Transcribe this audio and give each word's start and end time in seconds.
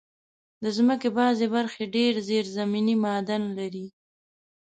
د 0.63 0.65
مځکې 0.87 1.09
بعضي 1.17 1.47
برخې 1.55 1.83
ډېر 1.95 2.13
زېرزمینې 2.29 2.95
معادن 3.03 3.41
لري. 3.59 3.85